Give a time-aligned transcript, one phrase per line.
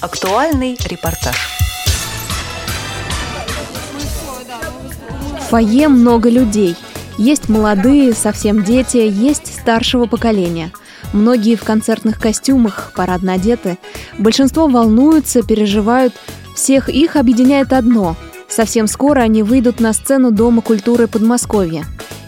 [0.00, 1.36] Актуальный репортаж.
[5.38, 6.74] В фойе много людей.
[7.18, 10.72] Есть молодые, совсем дети, есть старшего поколения.
[11.12, 13.76] Многие в концертных костюмах, парадно одеты.
[14.16, 16.14] Большинство волнуются, переживают.
[16.56, 18.16] Всех их объединяет одно.
[18.48, 21.84] Совсем скоро они выйдут на сцену Дома культуры Подмосковья.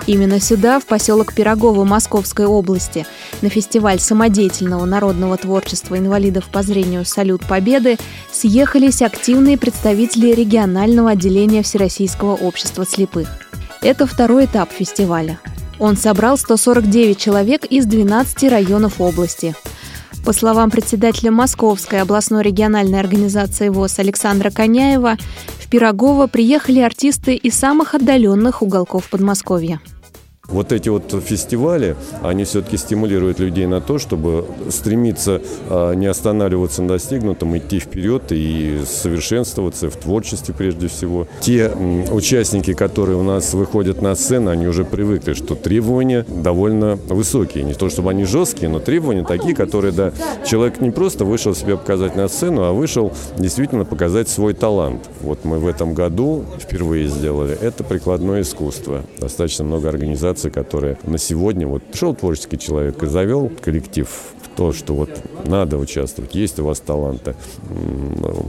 [0.07, 3.07] Именно сюда, в поселок Пирогово Московской области,
[3.41, 7.99] на фестиваль самодеятельного народного творчества инвалидов по зрению «Салют Победы»
[8.33, 13.29] съехались активные представители регионального отделения Всероссийского общества слепых.
[13.81, 15.39] Это второй этап фестиваля.
[15.79, 19.55] Он собрал 149 человек из 12 районов области.
[20.25, 25.17] По словам председателя Московской областной региональной организации ВОЗ Александра Коняева,
[25.73, 29.81] в Пирогово приехали артисты из самых отдаленных уголков Подмосковья.
[30.53, 36.83] Вот эти вот фестивали, они все-таки стимулируют людей на то, чтобы стремиться а, не останавливаться
[36.83, 41.27] на достигнутом, идти вперед и совершенствоваться в творчестве прежде всего.
[41.41, 41.71] Те
[42.11, 47.65] участники, которые у нас выходят на сцену, они уже привыкли, что требования довольно высокие.
[47.65, 50.13] Не то, чтобы они жесткие, но требования такие, которые, да,
[50.47, 55.09] человек не просто вышел себя показать на сцену, а вышел действительно показать свой талант.
[55.23, 57.57] Вот мы в этом году впервые сделали.
[57.59, 59.03] Это прикладное искусство.
[59.19, 64.09] Достаточно много организаций организации, которая на сегодня, вот пришел творческий человек и завел коллектив
[64.57, 65.11] то, что вот
[65.47, 67.35] надо участвовать, есть у вас таланты.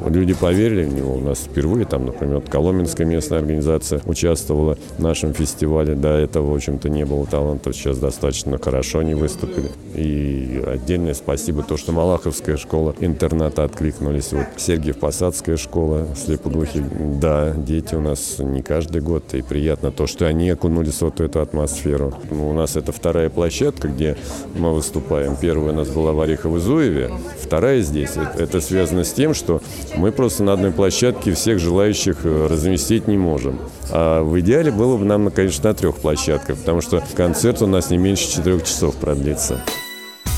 [0.09, 1.16] Люди поверили в него.
[1.16, 5.96] У нас впервые там, например, Коломенская местная организация участвовала в нашем фестивале.
[5.96, 7.76] До этого, в общем-то, не было талантов.
[7.76, 9.72] Сейчас достаточно хорошо они выступили.
[9.96, 14.34] И отдельное спасибо то, что Малаховская школа интерната откликнулись.
[14.34, 16.84] Вот Сергиев-Посадская школа слепоглухих.
[17.20, 19.34] Да, дети у нас не каждый год.
[19.34, 22.14] И приятно то, что они окунулись в вот эту атмосферу.
[22.31, 24.18] У нас это вторая площадка, где
[24.56, 25.36] мы выступаем.
[25.36, 28.12] Первая у нас была в Орехово-Зуеве, вторая здесь.
[28.38, 29.62] Это связано с тем, что
[29.96, 33.60] мы просто на одной площадке всех желающих э, разместить не можем.
[33.92, 37.90] А в идеале было бы нам, конечно, на трех площадках, потому что концерт у нас
[37.90, 39.62] не меньше четырех часов продлится.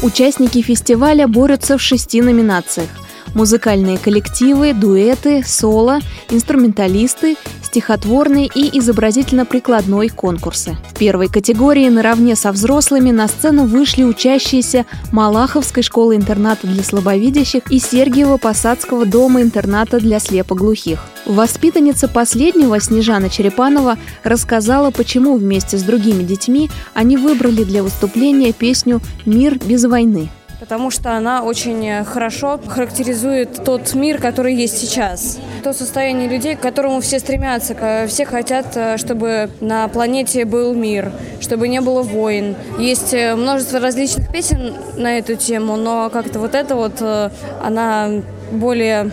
[0.04, 2.90] Участники фестиваля борются в шести номинациях
[3.34, 6.00] музыкальные коллективы, дуэты, соло,
[6.30, 7.38] инструменталисты,
[7.76, 10.78] стихотворные и изобразительно-прикладной конкурсы.
[10.90, 17.78] В первой категории наравне со взрослыми на сцену вышли учащиеся Малаховской школы-интерната для слабовидящих и
[17.80, 21.00] Сергиева-Посадского дома-интерната для слепоглухих.
[21.26, 29.02] Воспитанница последнего, Снежана Черепанова, рассказала, почему вместе с другими детьми они выбрали для выступления песню
[29.26, 30.30] «Мир без войны»
[30.66, 35.38] потому что она очень хорошо характеризует тот мир, который есть сейчас.
[35.64, 37.76] То состояние людей, к которому все стремятся.
[38.08, 42.56] Все хотят, э, чтобы на планете был мир, чтобы не было войн.
[42.80, 47.30] Есть э, множество различных песен на эту тему, но как-то вот эта вот, э,
[47.62, 48.10] она
[48.52, 49.12] более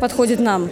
[0.00, 0.70] подходит нам.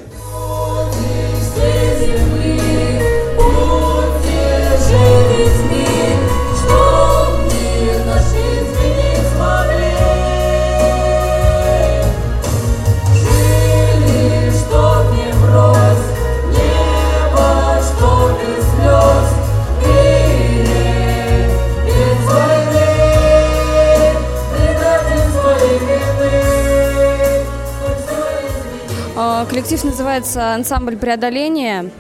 [29.73, 31.91] Коллектив называется «Ансамбль преодоления».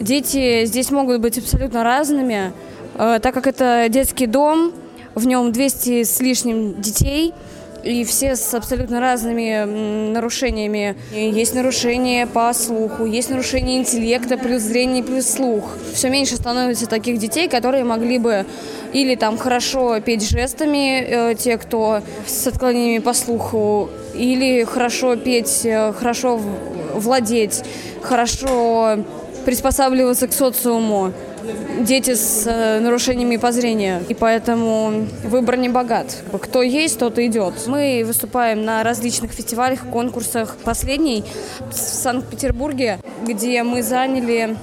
[0.00, 2.54] Дети здесь могут быть абсолютно разными,
[2.94, 4.72] э, так как это детский дом,
[5.14, 7.34] в нем 200 с лишним детей,
[7.82, 10.96] и все с абсолютно разными нарушениями.
[11.12, 15.76] Есть нарушения по слуху, есть нарушения интеллекта, плюс зрение, плюс слух.
[15.92, 18.46] Все меньше становится таких детей, которые могли бы
[18.94, 25.66] или там хорошо петь жестами, э, те, кто с отклонениями по слуху, или хорошо петь,
[25.66, 26.40] э, хорошо
[26.94, 27.62] владеть,
[28.02, 28.98] хорошо
[29.44, 31.12] приспосабливаться к социуму.
[31.80, 34.02] Дети с э, нарушениями по зрению.
[34.08, 36.16] И поэтому выбор не богат.
[36.40, 37.54] Кто есть, тот идет.
[37.66, 40.56] Мы выступаем на различных фестивалях, конкурсах.
[40.64, 41.22] Последний
[41.70, 44.56] в Санкт-Петербурге, где мы заняли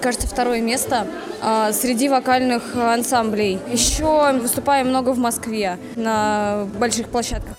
[0.00, 1.06] кажется, второе место
[1.40, 3.58] а, среди вокальных ансамблей.
[3.72, 7.56] Еще выступаем много в Москве на больших площадках.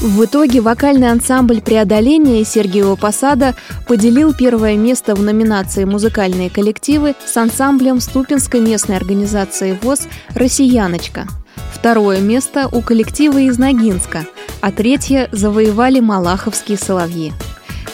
[0.00, 3.54] В итоге вокальный ансамбль «Преодоление» Сергеева Посада
[3.88, 11.26] поделил первое место в номинации «Музыкальные коллективы» с ансамблем Ступинской местной организации ВОЗ «Россияночка».
[11.72, 14.26] Второе место у коллектива из Ногинска,
[14.60, 17.32] а третье завоевали малаховские соловьи.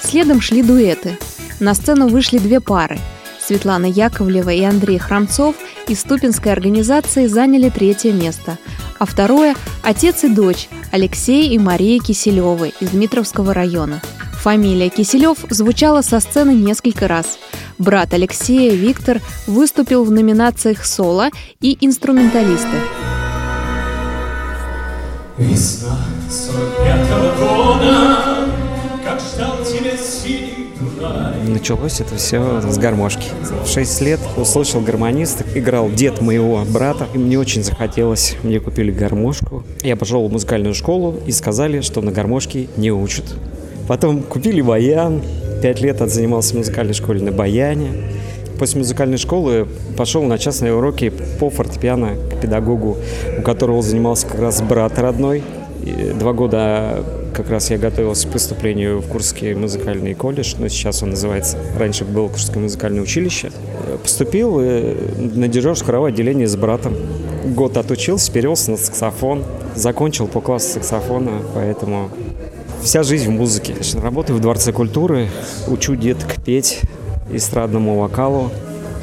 [0.02, 1.18] Следом шли дуэты.
[1.60, 2.98] На сцену вышли две пары–
[3.40, 5.56] Светлана Яковлева и Андрей Храмцов
[5.88, 8.58] из Ступинской организации заняли третье место,
[8.98, 14.02] а второе– отец и дочь Алексей и Мария Киселевы из Дмитровского района.
[14.34, 17.38] Фамилия Киселев звучала со сцены несколько раз.
[17.78, 21.30] Брат Алексея, Виктор, выступил в номинациях «Соло»
[21.62, 22.76] и «Инструменталисты».
[25.38, 25.96] Весна
[26.28, 27.31] 45
[31.46, 33.26] Началось это все с гармошки.
[33.64, 38.36] В 6 лет услышал гармонист, играл дед моего брата, и мне очень захотелось.
[38.42, 39.64] Мне купили гармошку.
[39.82, 43.24] Я пошел в музыкальную школу и сказали, что на гармошке не учат.
[43.88, 45.22] Потом купили баян.
[45.62, 47.88] Пять лет отзанимался в музыкальной школе на баяне.
[48.58, 49.66] После музыкальной школы
[49.96, 52.96] пошел на частные уроки по фортепиано к педагогу,
[53.38, 55.42] у которого занимался как раз брат родной.
[55.84, 57.04] И два года
[57.34, 62.04] как раз я готовился к поступлению в Курский музыкальный колледж, но сейчас он называется, раньше
[62.04, 63.50] был Курское музыкальное училище.
[64.02, 66.94] Поступил на дирижерское отделение с братом.
[67.44, 69.44] Год отучился, перевелся на саксофон,
[69.74, 72.10] закончил по классу саксофона, поэтому
[72.82, 73.74] Вся жизнь в музыке.
[74.02, 75.28] Работаю в Дворце культуры,
[75.68, 76.80] учу деток петь
[77.32, 78.50] эстрадному вокалу.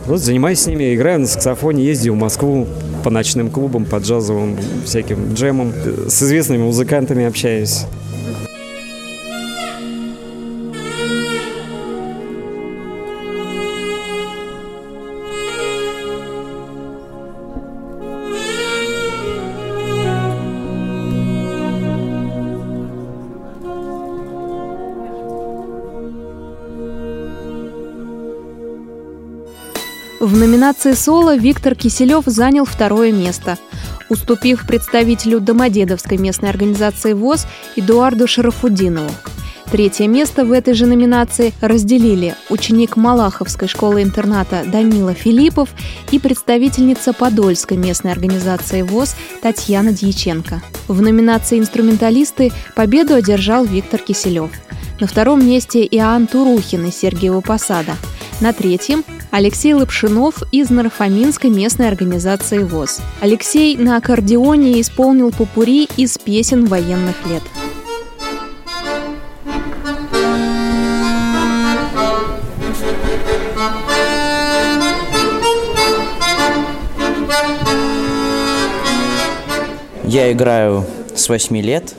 [0.06, 2.68] Вот занимаюсь с ними, играю на саксофоне, ездил в Москву
[3.06, 5.72] по ночным клубам, по джазовым всяким джемам.
[6.10, 7.86] С известными музыкантами общаюсь.
[30.69, 33.57] Номинации «Соло» Виктор Киселев занял второе место,
[34.07, 39.10] уступив представителю Домодедовской местной организации ВОЗ Эдуарду Шарафудинову.
[39.71, 45.69] Третье место в этой же номинации разделили ученик Малаховской школы-интерната Данила Филиппов
[46.12, 50.62] и представительница Подольской местной организации ВОЗ Татьяна Дьяченко.
[50.88, 54.51] В номинации «Инструменталисты» победу одержал Виктор Киселев.
[55.00, 57.95] На втором месте Иоанн Турухин из Сергиева Посада–
[58.41, 63.01] на третьем– Алексей Лапшинов из Нарафаминской местной организации ВОЗ.
[63.21, 67.44] Алексей на аккордеоне исполнил попури из песен военных лет.
[80.06, 81.94] Я играю с 8 лет,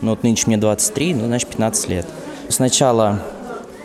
[0.00, 2.06] ну вот нынче мне 23, ну значит 15 лет.
[2.48, 3.22] Сначала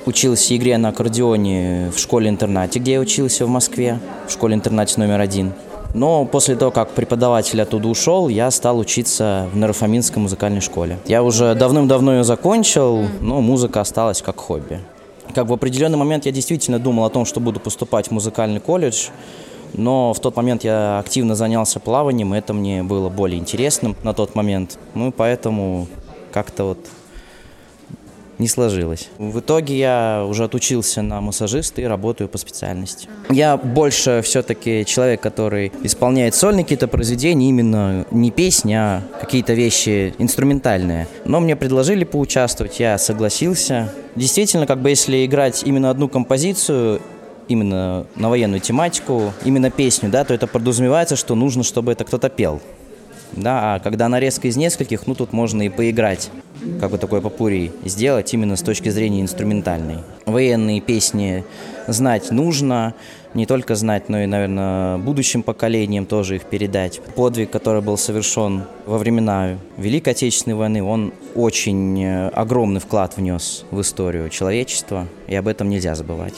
[0.06, 5.54] учился игре на аккордеоне в школе-интернате, где я учился в Москве, в школе-интернате номер один.
[5.94, 10.98] Но после того, как преподаватель оттуда ушел, я стал учиться в Нарафаминской музыкальной школе.
[11.06, 14.80] Я уже давным-давно ее закончил, но музыка осталась как хобби.
[15.36, 19.10] Как в определенный момент я действительно думал о том, что буду поступать в музыкальный колледж,
[19.74, 24.14] но в тот момент я активно занялся плаванием, и это мне было более интересным на
[24.14, 24.78] тот момент.
[24.94, 25.88] Ну и поэтому
[26.32, 26.80] как-то вот
[28.42, 29.08] не сложилось.
[29.20, 33.08] В итоге я уже отучился на массажиста и работаю по специальности.
[33.30, 40.14] Я больше все-таки человек, который исполняет сольные какие-то произведения, именно не песни, а какие-то вещи
[40.18, 41.08] инструментальные.
[41.24, 43.94] Но мне предложили поучаствовать, я согласился.
[44.16, 47.00] Действительно, как бы если играть именно одну композицию,
[47.48, 52.30] именно на военную тематику, именно песню, да, то это подразумевается, что нужно, чтобы это кто-то
[52.30, 52.60] пел.
[53.34, 56.30] Да, а когда нарезка из нескольких, ну тут можно и поиграть
[56.80, 60.00] как бы такой попурий сделать именно с точки зрения инструментальной.
[60.26, 61.44] Военные песни
[61.88, 62.94] знать нужно,
[63.34, 67.02] не только знать, но и, наверное, будущим поколениям тоже их передать.
[67.16, 73.66] Подвиг, который был совершен во времена Великой Отечественной войны, он очень э, огромный вклад внес
[73.72, 76.34] в историю человечества, и об этом нельзя забывать.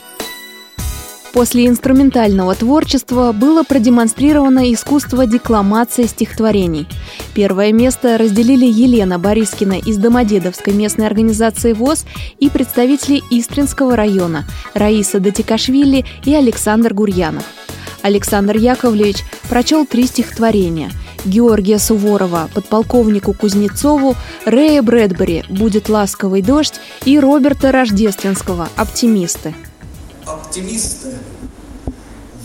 [1.33, 6.87] После инструментального творчества было продемонстрировано искусство декламации стихотворений.
[7.33, 12.05] Первое место разделили Елена Борискина из Домодедовской местной организации ВОЗ
[12.39, 17.45] и представители Истринского района Раиса Датикашвили и Александр Гурьянов.
[18.03, 20.91] Александр Яковлевич прочел три стихотворения–
[21.25, 26.75] Георгия Суворова, подполковнику Кузнецову, Рэя Брэдбери «Будет ласковый дождь»
[27.05, 29.53] и Роберта Рождественского «Оптимисты»
[30.33, 31.17] оптимисты.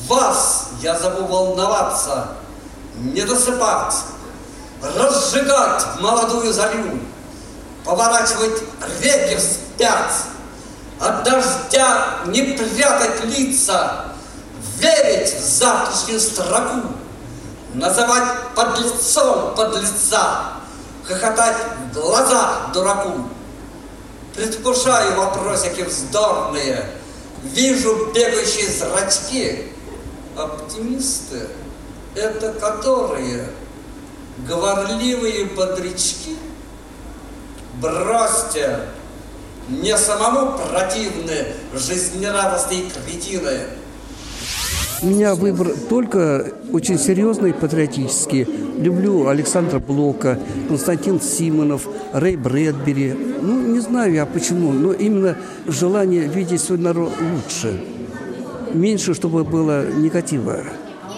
[0.07, 2.29] Вас я зову волноваться,
[2.97, 3.95] не досыпать,
[4.83, 6.99] разжигать молодую зарю,
[7.85, 8.63] поворачивать
[9.01, 10.15] реки вспять,
[11.01, 14.07] от дождя не прятать лица,
[14.79, 16.89] верить в завтрашнюю строку,
[17.75, 20.53] называть подлецом подлеца,
[21.05, 21.57] хохотать
[21.91, 23.29] в глаза дураку.
[24.35, 26.98] Предвкушаю вопросики вздорные,
[27.43, 29.65] Вижу бегающие зрачки.
[30.37, 31.49] Оптимисты–
[32.15, 33.49] это которые
[34.47, 36.37] говорливые бодрячки,
[37.81, 38.81] бросьте,
[39.69, 43.61] мне самому противны жизнерадостные кретины.
[45.03, 48.47] Меня выбор только очень серьезный, патриотический.
[48.79, 50.39] Люблю Александра Блока,
[50.69, 53.15] Константин Симонов, Рэй Брэдбери.
[53.41, 55.37] Ну, не знаю я почему, но именно
[55.67, 57.81] желание видеть свой народ лучше.
[58.75, 60.65] Меньше, чтобы было негатива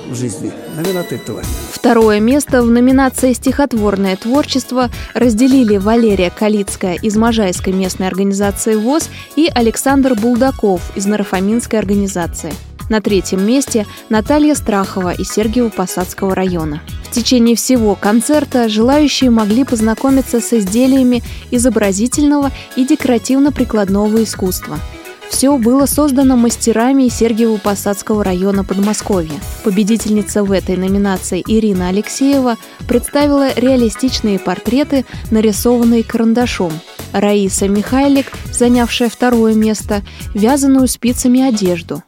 [0.09, 0.53] в жизни.
[0.77, 1.43] Наверное, от этого.
[1.73, 9.51] Второе место в номинации «Стихотворное творчество» разделили Валерия Калицкая из Можайской местной организации ВОЗ и
[9.53, 12.53] Александр Булдаков из Нарафаминской организации.
[12.91, 16.83] На третьем месте Наталья Страхова из Сергиево-Посадского района.
[17.05, 24.79] В течение всего концерта желающие могли познакомиться с изделиями изобразительного и декоративно-прикладного искусства–
[25.31, 29.41] все было создано мастерами Сергиево-Посадского района Подмосковья.
[29.65, 32.57] Победительница в этой номинации Ирина Алексеева
[32.87, 36.73] представила реалистичные портреты, нарисованные карандашом.
[37.13, 40.03] Раиса Михайлик, занявшая второе место,
[40.35, 42.03] вязаную спицами одежду.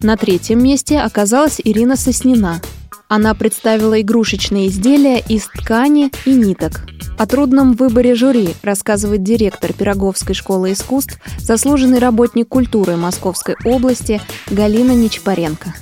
[0.00, 2.60] На третьем месте оказалась Ирина Соснина.
[3.08, 6.82] Она представила игрушечные изделия из ткани и ниток.
[7.18, 14.92] О трудном выборе жюри рассказывает директор Пироговской школы искусств, заслуженный работник культуры Московской области Галина
[14.92, 15.74] Нечпаренко.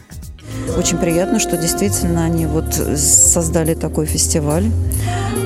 [0.78, 4.70] Очень приятно, что действительно они вот создали такой фестиваль.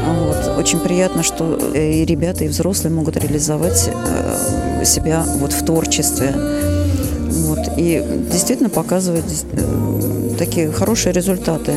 [0.07, 0.59] Вот.
[0.59, 6.35] Очень приятно, что и ребята, и взрослые могут реализовать э, себя вот в творчестве.
[7.77, 11.75] И действительно показывают э, такие хорошие результаты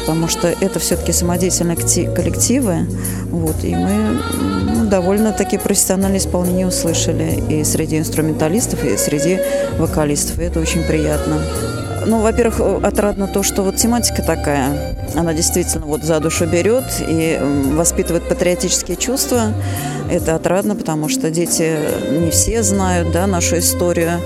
[0.00, 2.86] потому что это все-таки самодеятельные коллективы,
[3.30, 4.18] вот, и мы
[4.74, 9.38] ну, довольно-таки профессиональное исполнение услышали и среди инструменталистов, и среди
[9.78, 11.40] вокалистов, и это очень приятно.
[12.06, 17.38] Ну, во-первых, отрадно то, что вот тематика такая, она действительно вот за душу берет и
[17.74, 19.52] воспитывает патриотические чувства.
[20.10, 21.76] Это отрадно, потому что дети
[22.10, 24.20] не все знают, да, нашу историю.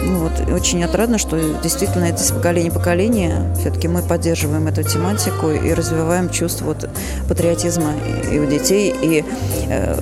[0.00, 4.82] Ну, вот, очень отрадно, что действительно это из поколения в поколение все-таки мы поддерживаем эту
[4.82, 6.88] тематику и развиваем чувство вот,
[7.28, 7.92] патриотизма
[8.30, 8.94] и у детей.
[9.02, 9.24] И
[9.68, 9.96] э,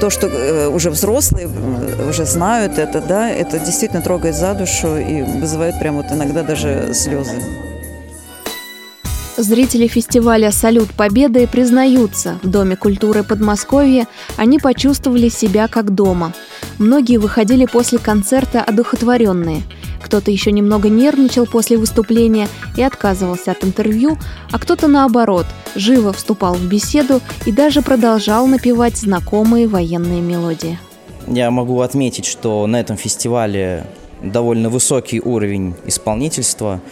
[0.00, 1.48] то, что э, уже взрослые
[2.08, 6.92] уже знают это, да, это действительно трогает за душу и вызывает прям вот иногда даже
[6.94, 7.42] слезы.
[9.36, 16.32] Зрители фестиваля «Салют Победы» признаются, в Доме культуры Подмосковья они почувствовали себя как дома.
[16.78, 19.62] Многие выходили после концерта одухотворенные.
[20.02, 24.18] Кто-то еще немного нервничал после выступления и отказывался от интервью,
[24.50, 30.78] а кто-то наоборот, живо вступал в беседу и даже продолжал напевать знакомые военные мелодии.
[31.26, 33.86] Я могу отметить, что на этом фестивале
[34.22, 36.80] довольно высокий уровень исполнительства–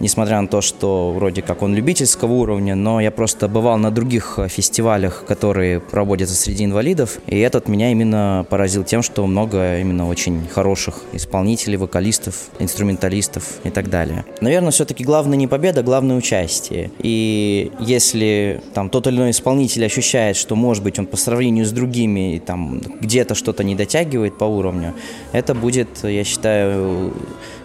[0.00, 4.38] несмотря на то, что вроде как он любительского уровня, но я просто бывал на других
[4.38, 10.08] э, фестивалях, которые проводятся среди инвалидов, и этот меня именно поразил тем, что много именно
[10.08, 14.24] очень хороших исполнителей, вокалистов, инструменталистов и так далее.
[14.40, 16.90] Наверное, все-таки главное не победа, главное участие.
[16.98, 21.70] И если там тот или иной исполнитель ощущает, что, может быть, он по сравнению с
[21.70, 24.94] другими там где-то что-то не дотягивает по уровню,
[25.32, 27.12] это будет, я считаю,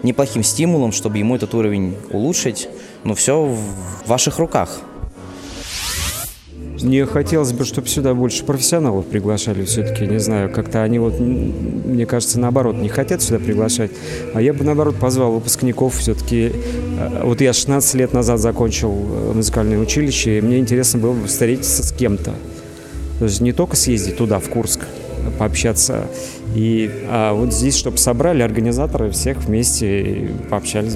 [0.06, 2.70] неплохим стимулом, чтобы ему этот уровень улучшить.
[3.04, 4.80] Но все в ваших руках.
[6.82, 10.06] Мне хотелось бы, чтобы сюда больше профессионалов приглашали все-таки.
[10.06, 13.92] Не знаю, как-то они вот, мне кажется, наоборот, не хотят сюда приглашать.
[14.34, 16.52] А я бы, наоборот, позвал выпускников все-таки.
[17.00, 21.28] Э, вот я 16 лет назад закончил э, музыкальное училище, и мне интересно было бы
[21.28, 22.34] встретиться с кем-то.
[23.20, 24.82] То есть не только съездить туда, в Курск,
[25.40, 26.06] пообщаться.
[26.56, 30.96] И а вот здесь, чтобы собрали организаторы всех вместе и пообщались.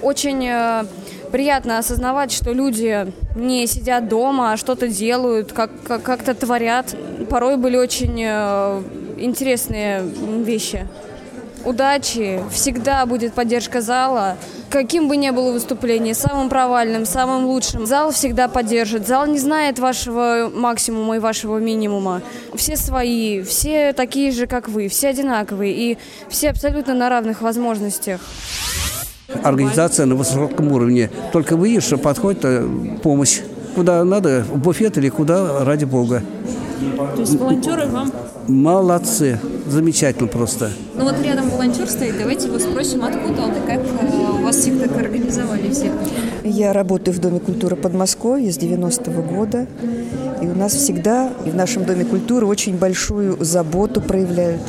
[0.00, 0.84] Очень э,
[1.30, 6.96] приятно осознавать, что люди не сидят дома, а что-то делают, как, как, как-то творят.
[7.28, 8.82] Порой были очень э,
[9.18, 10.86] интересные вещи
[11.64, 14.36] удачи, всегда будет поддержка зала.
[14.74, 19.06] Каким бы ни было выступление, самым провальным, самым лучшим, зал всегда поддержит.
[19.06, 22.22] Зал не знает вашего максимума и вашего минимума.
[22.56, 28.20] Все свои, все такие же, как вы, все одинаковые и все абсолютно на равных возможностях.
[29.44, 31.08] Организация на высоком уровне.
[31.32, 32.68] Только вы видишь, что подходит э,
[33.00, 33.42] помощь.
[33.76, 36.20] Куда надо, в буфет или куда, ради бога.
[37.14, 38.10] То есть волонтеры вам
[38.48, 39.38] Молодцы.
[39.66, 40.70] Замечательно просто.
[40.94, 42.18] Ну вот рядом волонтер стоит.
[42.18, 45.92] Давайте его спросим, откуда он и как э, у вас всех так организовали всех.
[46.44, 49.66] Я работаю в Доме культуры Подмосковья с 90-го года.
[50.42, 54.60] И у нас всегда и в нашем Доме культуры очень большую заботу проявляют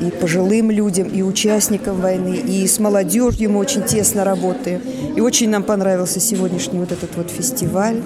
[0.00, 4.80] и пожилым людям, и участникам войны, и с молодежью мы очень тесно работаем.
[5.16, 8.02] И очень нам понравился сегодняшний вот этот вот фестиваль.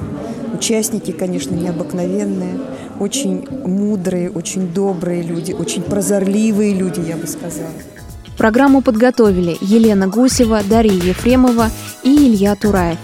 [0.52, 2.58] Участники, конечно, необыкновенные,
[3.00, 7.70] очень мудрые, очень добрые люди, очень прозорливые люди, я бы сказала.
[8.38, 11.70] Программу подготовили Елена Гусева, Дарья Ефремова
[12.02, 12.98] и Илья Тураев.